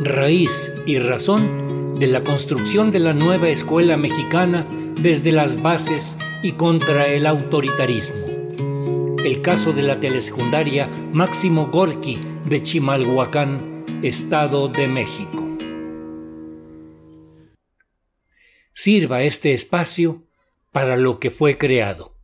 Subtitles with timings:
[0.00, 4.64] raíz y razón de la construcción de la nueva escuela mexicana
[5.00, 8.26] desde las bases y contra el autoritarismo.
[9.24, 15.56] El caso de la telesecundaria Máximo Gorki de Chimalhuacán, Estado de México.
[18.72, 20.22] Sirva este espacio
[20.70, 22.16] para lo que fue creado,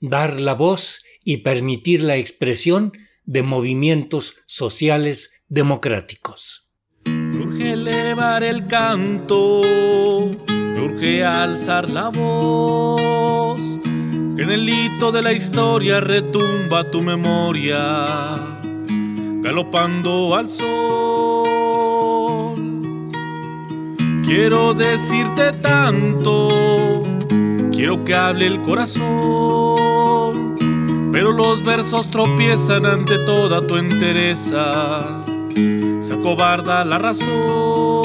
[0.00, 2.92] dar la voz y permitir la expresión
[3.24, 6.63] de movimientos sociales democráticos.
[8.14, 17.02] El canto, urge alzar la voz, que en el hito de la historia retumba tu
[17.02, 18.36] memoria,
[19.42, 20.64] galopando al sol.
[24.24, 27.02] Quiero decirte tanto,
[27.72, 30.54] quiero que hable el corazón,
[31.10, 35.24] pero los versos tropiezan ante toda tu entereza
[36.04, 38.02] se acobarda la razón.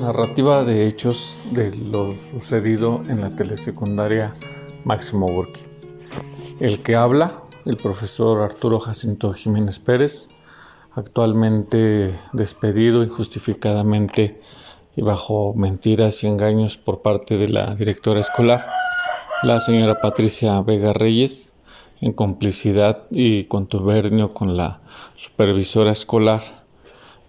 [0.00, 4.34] Narrativa de hechos de lo sucedido en la telesecundaria
[4.84, 5.60] Máximo Burki.
[6.60, 7.32] El que habla,
[7.64, 10.30] el profesor Arturo Jacinto Jiménez Pérez,
[10.96, 14.40] actualmente despedido injustificadamente
[14.96, 18.68] y bajo mentiras y engaños por parte de la directora escolar,
[19.44, 21.52] la señora Patricia Vega Reyes,
[22.02, 24.80] en complicidad y contubernio con la
[25.14, 26.42] supervisora escolar,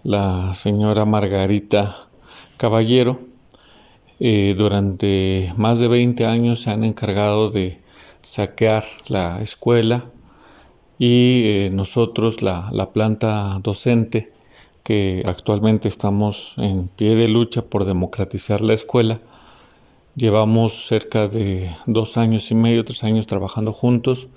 [0.02, 1.96] la señora Margarita
[2.56, 3.20] Caballero,
[4.18, 7.80] eh, durante más de 20 años se han encargado de
[8.22, 10.06] saquear la escuela
[10.98, 14.32] y eh, nosotros, la, la planta docente,
[14.82, 19.20] que actualmente estamos en pie de lucha por democratizar la escuela,
[20.16, 24.30] llevamos cerca de dos años y medio, tres años trabajando juntos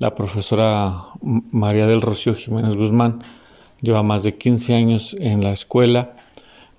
[0.00, 3.20] la profesora María del Rocío Jiménez Guzmán
[3.82, 6.16] lleva más de 15 años en la escuela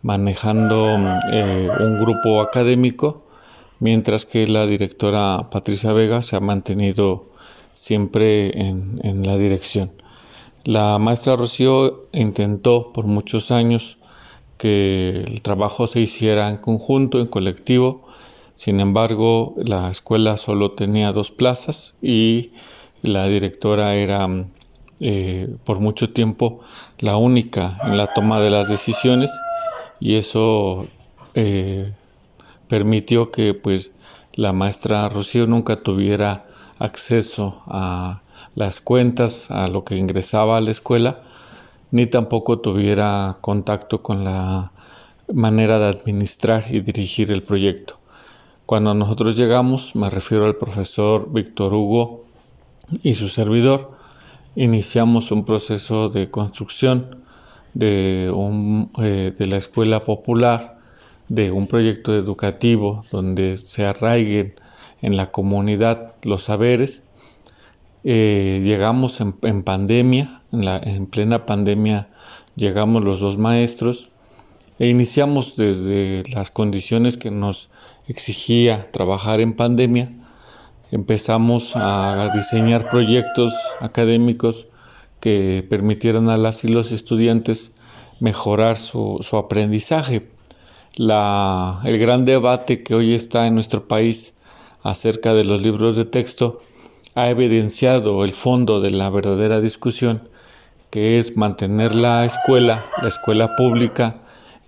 [0.01, 0.87] manejando
[1.31, 3.23] eh, un grupo académico,
[3.79, 7.25] mientras que la directora Patricia Vega se ha mantenido
[7.71, 9.91] siempre en, en la dirección.
[10.63, 13.99] La maestra Rocío intentó por muchos años
[14.57, 18.07] que el trabajo se hiciera en conjunto, en colectivo,
[18.55, 22.51] sin embargo la escuela solo tenía dos plazas y
[23.01, 24.27] la directora era
[24.99, 26.59] eh, por mucho tiempo
[26.99, 29.31] la única en la toma de las decisiones
[29.99, 30.87] y eso
[31.33, 31.91] eh,
[32.67, 33.93] permitió que pues
[34.33, 36.45] la maestra Rocío nunca tuviera
[36.79, 38.21] acceso a
[38.55, 41.21] las cuentas, a lo que ingresaba a la escuela,
[41.91, 44.71] ni tampoco tuviera contacto con la
[45.33, 47.97] manera de administrar y dirigir el proyecto.
[48.65, 52.23] Cuando nosotros llegamos, me refiero al profesor Víctor Hugo
[53.03, 53.91] y su servidor
[54.55, 57.21] iniciamos un proceso de construcción
[57.73, 60.77] de, un, eh, de la escuela popular,
[61.29, 64.53] de un proyecto educativo donde se arraiguen
[65.01, 67.09] en la comunidad los saberes.
[68.03, 72.09] Eh, llegamos en, pandemia, en, en plena pandemia
[72.55, 74.09] llegamos los dos maestros
[74.79, 77.69] e iniciamos desde las condiciones que nos
[78.07, 80.11] exigía trabajar en pandemia
[80.91, 84.67] empezamos a diseñar proyectos académicos
[85.19, 87.81] que permitieran a las y los estudiantes
[88.19, 90.27] mejorar su, aprendizaje.
[90.97, 94.35] el gran debate que hoy está en nuestro país
[94.83, 96.59] acerca de los libros de texto
[97.15, 100.21] ha evidenciado el fondo de la verdadera discusión,
[100.89, 104.17] que es mantener la escuela, la escuela pública,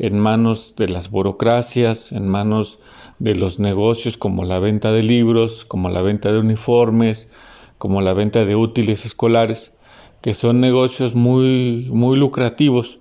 [0.03, 2.81] en manos de las burocracias, en manos
[3.19, 7.31] de los negocios como la venta de libros, como la venta de uniformes,
[7.77, 9.77] como la venta de útiles escolares,
[10.21, 12.99] que son negocios muy, muy lucrativos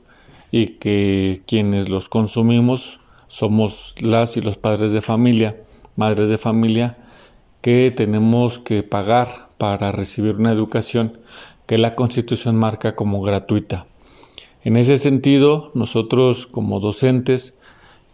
[0.52, 5.56] y que quienes los consumimos somos las y los padres de familia,
[5.96, 6.96] madres de familia,
[7.62, 11.18] que tenemos que pagar para recibir una educación
[11.66, 13.86] que la Constitución marca como gratuita.
[14.64, 17.62] En ese sentido, nosotros como docentes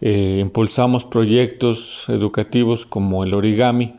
[0.01, 3.93] eh, impulsamos proyectos educativos como el origami,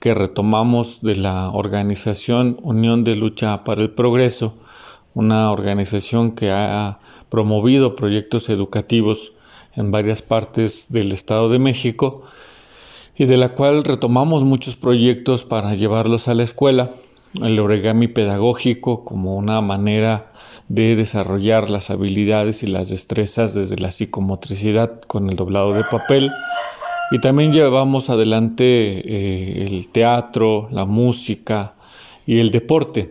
[0.00, 4.56] que retomamos de la organización Unión de Lucha para el Progreso,
[5.14, 9.34] una organización que ha promovido proyectos educativos
[9.76, 12.22] en varias partes del Estado de México
[13.16, 16.90] y de la cual retomamos muchos proyectos para llevarlos a la escuela.
[17.40, 20.31] El origami pedagógico como una manera
[20.68, 26.30] de desarrollar las habilidades y las destrezas desde la psicomotricidad con el doblado de papel.
[27.10, 31.74] Y también llevamos adelante eh, el teatro, la música
[32.26, 33.10] y el deporte.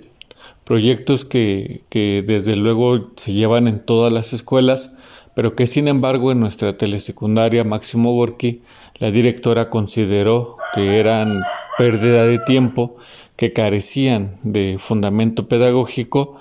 [0.63, 4.95] proyectos que, que desde luego se llevan en todas las escuelas,
[5.35, 8.61] pero que sin embargo en nuestra telesecundaria Máximo Gorki
[8.99, 11.41] la directora consideró que eran
[11.77, 12.97] pérdida de tiempo,
[13.35, 16.39] que carecían de fundamento pedagógico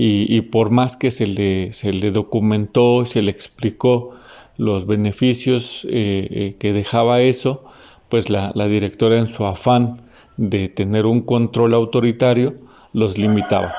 [0.00, 4.12] y, por más que se le, se le documentó, se le explicó
[4.56, 7.64] los beneficios eh, eh, que dejaba eso,
[8.08, 10.00] pues la, directora en su afán
[10.36, 12.54] de tener un control autoritario
[12.92, 13.74] los limitaba.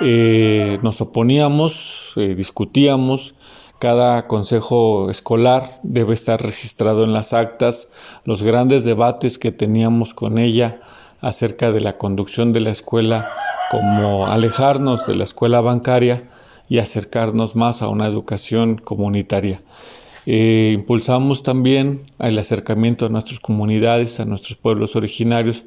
[0.00, 3.34] Eh, nos oponíamos, discutíamos,
[3.80, 7.92] cada consejo escolar debe estar registrado en las actas,
[8.24, 10.80] los grandes debates que teníamos con ella
[11.20, 13.30] acerca de la conducción de la escuela,
[13.70, 16.22] como alejarnos de la escuela bancaria
[16.68, 19.60] y acercarnos más a una educación comunitaria.
[20.26, 25.64] Eh, impulsamos también el acercamiento a nuestras comunidades, a nuestros pueblos originarios,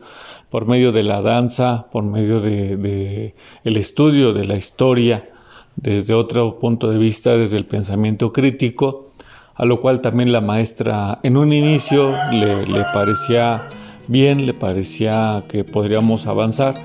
[0.50, 3.34] por medio de la danza, por medio de,
[3.64, 5.28] estudio de la historia,
[5.76, 9.12] desde otro punto de vista, desde el pensamiento crítico,
[9.56, 13.68] a lo cual también la maestra en un inicio le, parecía
[14.08, 16.76] bien, le parecía que podríamos avanzar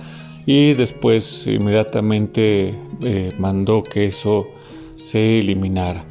[0.46, 4.46] y después inmediatamente eh, mandó que eso
[4.94, 6.02] se eliminara.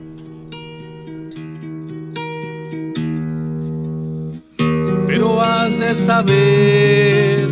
[5.08, 7.50] Pero has de saber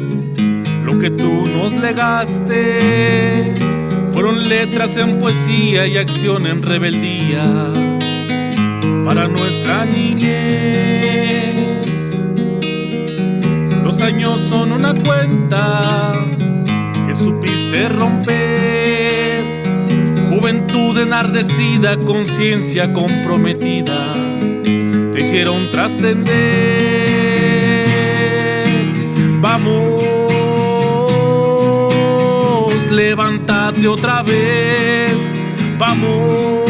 [0.84, 3.54] lo que tú nos legaste
[4.12, 7.44] fueron letras en poesía y acción en rebeldía
[9.04, 11.35] para nuestra niñez.
[15.06, 16.14] Cuenta
[17.06, 19.44] que supiste romper.
[20.30, 24.14] Juventud enardecida, conciencia comprometida,
[24.64, 27.06] te hicieron trascender.
[29.40, 30.16] Vamos
[32.96, 35.14] levántate otra vez,
[35.78, 36.70] vamos,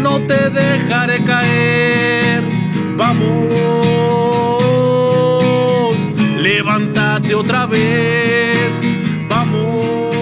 [0.00, 2.42] no te dejaré caer,
[2.96, 3.89] vamos,
[7.34, 8.82] otra vez,
[9.28, 10.14] vamos,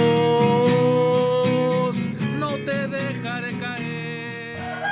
[2.38, 4.84] no te dejaré caer.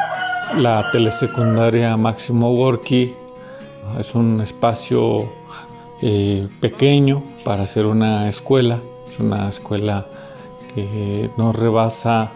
[0.56, 3.14] La telesecundaria Máximo Gorki
[3.98, 5.30] es un espacio
[6.02, 8.80] eh, pequeño para hacer una escuela.
[9.06, 10.06] Es una escuela
[10.74, 12.32] que no rebasa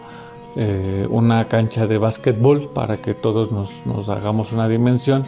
[0.55, 5.23] eh, una cancha de básquetbol para que todos nos, hagamos una dimensión.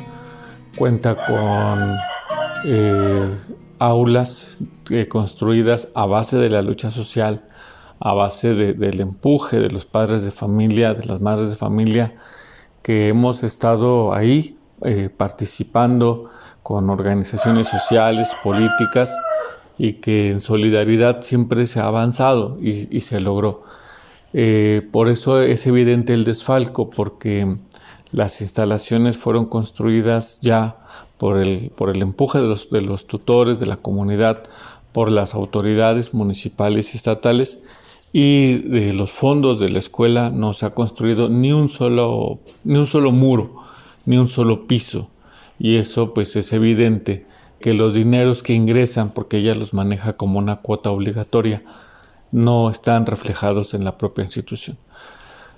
[0.75, 1.95] Cuenta con
[2.65, 3.35] eh,
[3.79, 4.57] aulas
[5.09, 7.43] construidas a base de la lucha social,
[7.99, 12.15] a base del empuje de los padres de familia, de las madres de familia,
[12.81, 14.57] que hemos estado ahí
[15.17, 16.29] participando
[16.61, 19.15] con organizaciones sociales, políticas
[19.77, 23.63] y que en solidaridad siempre se ha avanzado y, se logró.
[24.33, 27.55] Eh, por eso es evidente el desfalco, porque
[28.13, 30.77] las instalaciones fueron construidas ya
[31.17, 34.43] por el, por el empuje de los, de los tutores, de la comunidad,
[34.93, 37.63] por las autoridades municipales y estatales
[38.13, 42.77] y de los fondos de la escuela no se ha construido ni un solo, ni
[42.77, 43.55] un solo muro,
[44.05, 45.09] ni un solo piso
[45.59, 47.25] y eso pues es evidente
[47.59, 51.63] que los dineros que ingresan, porque ella los maneja como una cuota obligatoria,
[52.31, 54.77] no están reflejados en la propia institución.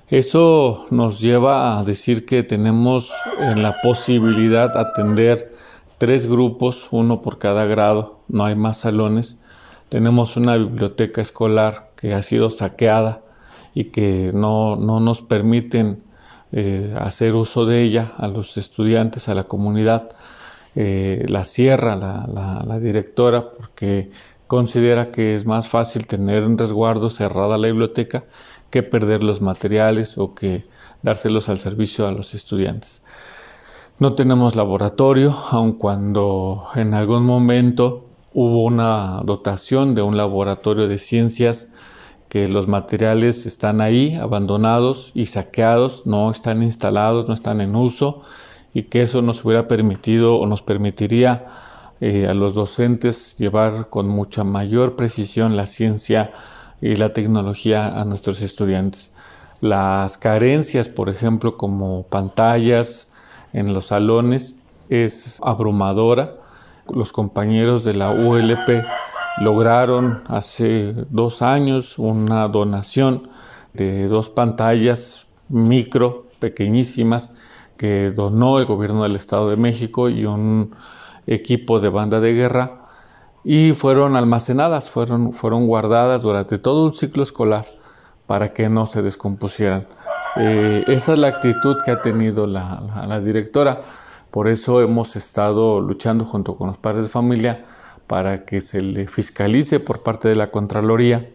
[0.09, 5.51] Eso nos lleva a decir que tenemos en la posibilidad atender
[5.97, 9.41] tres grupos, uno por cada grado, no hay más salones.
[9.89, 13.21] Tenemos una biblioteca escolar que ha sido saqueada
[13.74, 16.03] y que no, no nos permiten
[16.51, 20.12] eh, hacer uso de ella a los estudiantes, a la comunidad.
[20.75, 24.12] Eh, la cierra la, directora porque
[24.45, 28.25] considera que es más fácil tener en resguardo cerrada la biblioteca
[28.75, 30.65] que perder los materiales o que
[31.01, 33.03] dárselos al servicio a los estudiantes.
[34.00, 38.03] No tenemos laboratorio, aun cuando en algún momento
[38.34, 41.70] hubo una dotación de un laboratorio de ciencias
[42.27, 48.24] que los materiales están ahí abandonados y saqueados, no están instalados, no están en uso
[48.74, 51.46] y que eso nos hubiera permitido o nos permitiría
[52.01, 56.34] eh, a los docentes llevar con mucha mayor precisión la ciencia
[56.85, 59.11] y la tecnología a nuestros estudiantes.
[59.59, 63.11] Las carencias, por ejemplo, como pantallas
[63.53, 66.35] en los salones, es abrumadora.
[66.93, 68.83] Los compañeros de la ULP
[69.41, 73.29] lograron hace dos años una donación
[73.73, 77.33] de dos pantallas micro, pequeñísimas,
[77.77, 80.75] que donó el gobierno del Estado de México y un
[81.25, 82.84] equipo de banda de guerra
[83.45, 87.63] y fueron almacenadas, fueron, fueron guardadas durante todo un ciclo escolar
[88.25, 89.85] para que no se descompusieran.
[90.35, 93.79] Eh, esa es la actitud que ha tenido la, directora.
[94.31, 97.63] Por eso hemos estado luchando junto con los padres de familia
[98.07, 101.29] para que se le fiscalice por parte de la Contraloría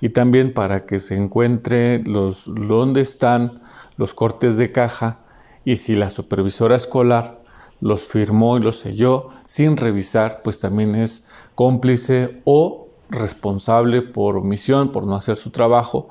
[0.00, 3.60] y también para que se encuentre los dónde están
[3.98, 5.20] los cortes de caja
[5.66, 7.41] y si la supervisora escolar
[7.82, 14.92] los firmó y los selló sin revisar, pues también es cómplice o responsable por omisión,
[14.92, 16.08] por no hacer su trabajo,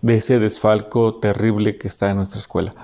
[0.00, 2.74] de ese desfalco terrible que está en nuestra escuela.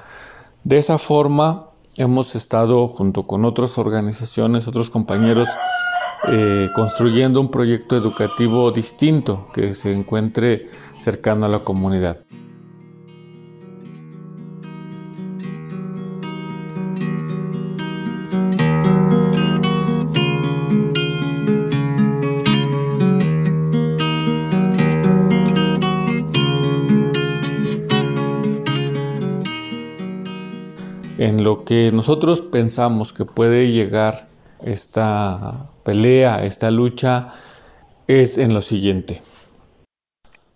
[0.63, 5.49] De esa forma hemos estado junto con otras organizaciones, otros compañeros,
[6.29, 10.67] eh, construyendo un proyecto educativo distinto que se encuentre
[10.99, 12.19] cercano a la comunidad.
[31.19, 34.29] En lo que nosotros pensamos que puede llegar
[34.63, 37.35] esta pelea, esta lucha,
[38.07, 39.21] es en lo siguiente.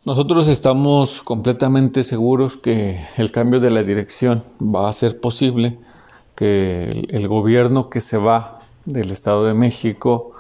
[0.04, 5.78] Nosotros estamos completamente seguros que el cambio de la dirección va a ser posible,
[6.36, 10.30] que el, gobierno que se va del Estado de México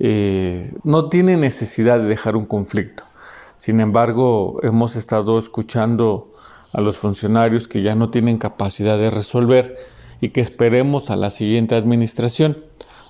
[0.00, 3.04] eh, no tiene necesidad de dejar un conflicto.
[3.56, 6.26] Sin embargo, hemos estado escuchando
[6.72, 9.76] a los funcionarios que ya no tienen capacidad de resolver
[10.20, 12.58] y que esperemos a la siguiente administración,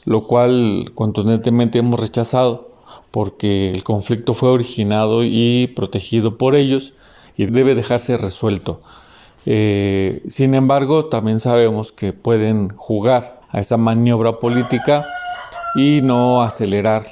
[0.05, 2.69] lo cual contundentemente hemos rechazado
[3.11, 6.95] porque el conflicto fue originado y protegido por ellos
[7.37, 8.81] y debe dejarse resuelto.
[9.47, 15.07] Eh, sin embargo, también sabemos que pueden jugar a esa maniobra política
[15.75, 17.05] y no acelerar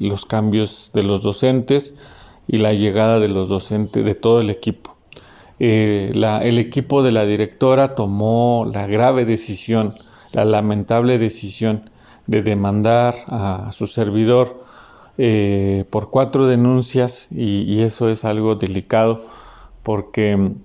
[0.00, 1.94] los cambios de los docentes
[2.48, 4.93] y la llegada de los docentes de todo el equipo.
[5.60, 9.94] Eh, el equipo de la directora tomó la grave decisión,
[10.32, 11.88] la lamentable decisión
[12.26, 14.64] de demandar a su servidor
[15.16, 19.22] eh, por cuatro denuncias y, eso es algo delicado
[19.84, 20.56] porque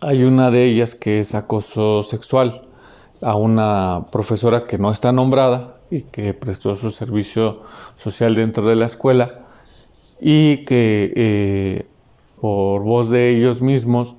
[0.00, 2.62] hay una de ellas que es acoso sexual
[3.20, 7.60] a una profesora que no está nombrada y que prestó su servicio
[7.94, 9.44] social dentro de la escuela
[10.18, 11.86] y que eh,
[12.44, 14.16] por voz de ellos mismos,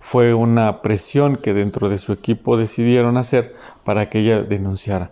[0.00, 3.54] fue una presión que dentro de su equipo decidieron hacer
[3.84, 5.10] para que ella denunciara.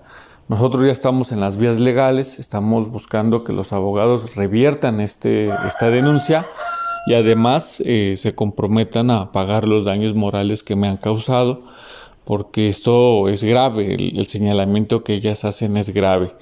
[0.49, 5.91] Nosotros ya estamos en las vías legales, estamos buscando que los abogados reviertan este, esta
[5.91, 6.47] denuncia
[7.07, 11.61] y además eh, se comprometan a pagar los daños morales que me han causado,
[12.25, 16.33] porque esto es grave, el señalamiento que ellas hacen es grave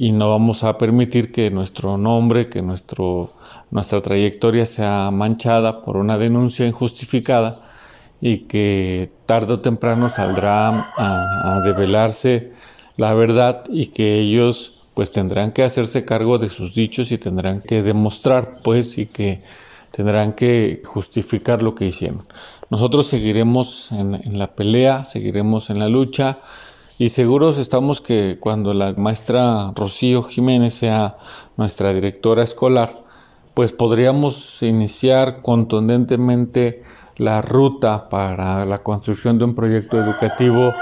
[0.00, 3.30] y no vamos a permitir que nuestro nombre, que nuestro
[3.70, 7.60] nuestra trayectoria sea manchada por una denuncia injustificada
[8.20, 12.50] y que tarde o temprano saldrá a, develarse
[12.96, 17.60] la verdad y que ellos pues tendrán que hacerse cargo de sus dichos y tendrán
[17.60, 19.42] que demostrar pues y que
[19.92, 22.24] tendrán que justificar lo que hicieron.
[22.70, 26.38] Nosotros seguiremos en, en la pelea, seguiremos en la lucha
[26.98, 31.18] y seguros estamos que cuando la maestra Rocío Jiménez sea
[31.56, 32.98] nuestra directora escolar,
[33.54, 36.82] pues podríamos iniciar contundentemente
[37.18, 40.72] la ruta para la construcción de un proyecto educativo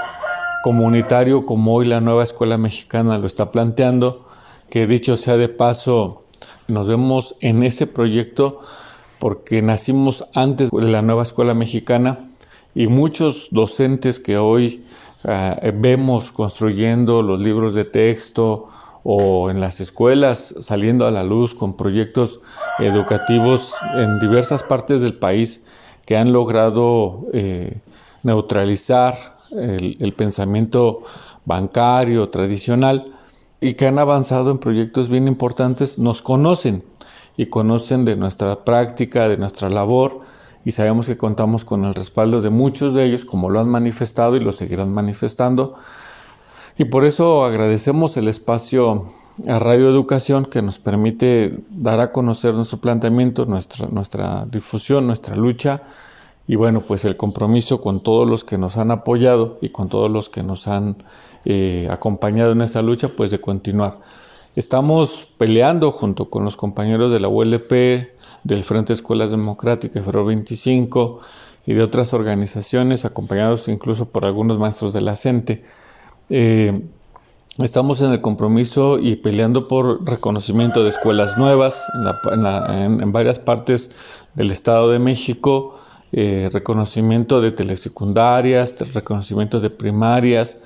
[0.63, 4.25] comunitario como hoy la nueva escuela mexicana lo está planteando,
[4.69, 6.23] que dicho sea de paso,
[6.67, 8.59] nos vemos en ese proyecto
[9.19, 12.29] porque nacimos antes de la nueva escuela mexicana
[12.73, 14.84] y muchos docentes que hoy
[15.27, 18.67] eh, vemos construyendo los libros de texto,
[19.07, 22.41] o en las escuelas saliendo a la luz con proyectos
[22.79, 25.67] educativos en diversas partes del país
[26.07, 27.79] que han logrado eh,
[28.23, 29.15] neutralizar
[29.51, 31.03] el, pensamiento
[31.45, 33.05] bancario tradicional
[33.61, 36.83] y que han avanzado en proyectos bien importantes, nos conocen
[37.37, 40.21] y conocen de nuestra práctica, de nuestra labor
[40.65, 44.35] y sabemos que contamos con el respaldo de muchos de ellos, como lo han manifestado
[44.35, 45.77] y lo seguirán manifestando
[46.77, 49.05] y por eso agradecemos el espacio
[49.47, 55.37] a Radio Educación que nos permite dar a conocer nuestro planteamiento, nuestra, nuestra difusión, nuestra
[55.37, 55.83] lucha
[56.47, 60.11] y bueno, pues el compromiso con todos los que nos han apoyado y con todos
[60.11, 60.97] los que nos han
[61.45, 63.97] eh, acompañado en esta lucha, pues de continuar.
[64.57, 68.07] Estamos peleando junto con los compañeros de la ULP,
[68.45, 71.19] del Frente Escuelas Democráticas, Ferro 25
[71.65, 75.63] y de otras organizaciones, acompañados incluso por algunos maestros de la CENTE,
[76.29, 76.81] eh,
[77.63, 81.85] Estamos en el compromiso y peleando por reconocimiento de escuelas nuevas
[82.29, 83.95] en, varias partes
[84.33, 85.79] del Estado de México,
[86.11, 90.59] eh, reconocimiento de telesecundarias, reconocimiento de primarias,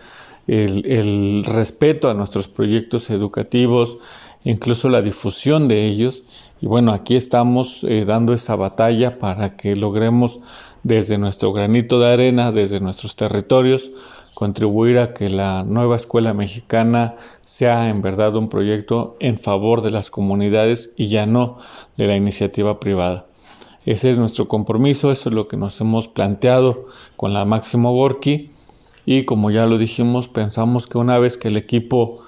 [0.50, 4.00] el, respeto a nuestros proyectos educativos,
[4.44, 6.24] incluso la difusión de ellos.
[6.62, 10.42] Y bueno, aquí estamos eh, dando esa batalla para que logremos
[10.84, 13.92] desde nuestro granito de arena, desde nuestros territorios,
[14.34, 19.92] contribuir a que la nueva escuela mexicana sea en verdad un proyecto en favor de
[19.92, 21.58] las comunidades y ya no
[21.98, 23.26] de la iniciativa privada.
[23.86, 26.86] Ese es nuestro compromiso, eso es lo que nos hemos planteado
[27.18, 28.52] con la Máximo Gorki
[29.12, 32.20] y como ya lo dijimos, pensamos que una vez que el equipo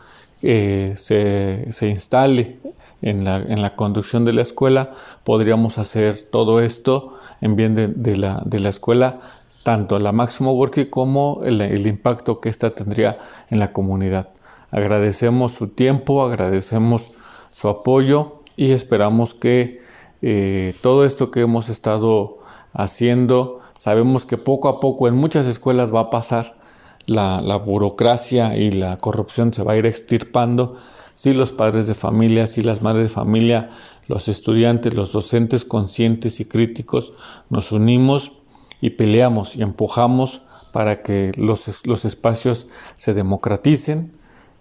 [0.42, 2.58] eh, se, instale
[3.04, 4.90] en la, conducción de la escuela,
[5.24, 9.20] podríamos hacer todo esto en bien de, la, de la escuela
[9.62, 13.20] tanto la Máximo Gorky como el, impacto que ésta tendría
[13.52, 14.30] en la comunidad.
[14.72, 17.12] Agradecemos su tiempo, agradecemos
[17.52, 19.82] su apoyo y esperamos que
[20.24, 22.40] eh, todo esto que hemos estado
[22.74, 26.56] haciendo, sabemos que poco a poco en muchas escuelas va a pasar,
[27.06, 30.76] la, burocracia y la corrupción se va a ir extirpando
[31.14, 33.70] si los padres de familia, si las madres de familia,
[34.08, 37.14] los estudiantes, los docentes conscientes y críticos
[37.50, 38.40] nos unimos
[38.80, 44.12] y peleamos y empujamos para que los, los espacios se democraticen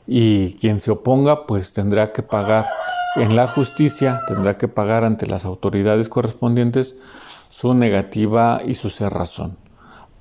[0.07, 2.67] y quien se oponga pues tendrá que pagar
[3.17, 6.99] en la justicia, tendrá que pagar ante las autoridades correspondientes
[7.49, 9.57] su negativa y su cerrazón.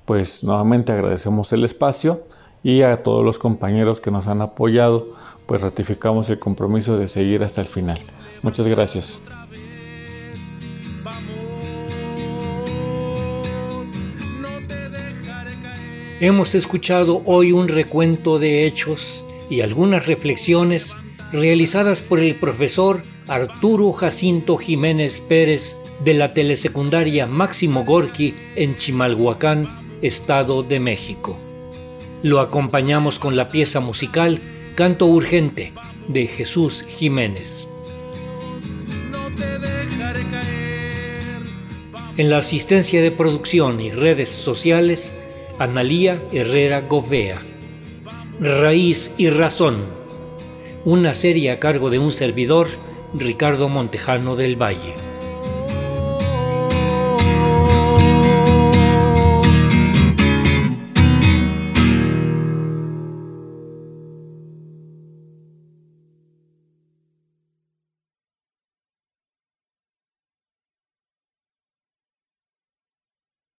[0.04, 2.20] Pues nuevamente agradecemos el espacio
[2.62, 5.06] y a todos los compañeros que nos han apoyado,
[5.46, 7.98] pues ratificamos el compromiso de seguir hasta el final.
[8.42, 9.18] Muchas gracias.
[16.20, 20.94] Hemos escuchado hoy un recuento de hechos y algunas reflexiones
[21.32, 29.79] realizadas por el profesor Arturo Jacinto Jiménez Pérez de la telesecundaria Máximo Gorki en Chimalhuacán,
[30.02, 31.38] Estado de México.
[32.22, 34.40] Lo acompañamos con la pieza musical
[34.74, 35.72] Canto Urgente
[36.08, 37.68] de Jesús Jiménez.
[42.16, 45.14] En la asistencia de producción y redes sociales,
[45.58, 47.42] Analía Herrera Govea.
[48.40, 49.84] Raíz y Razón.
[50.84, 52.68] Una serie a cargo de un servidor,
[53.14, 55.09] Ricardo Montejano del Valle.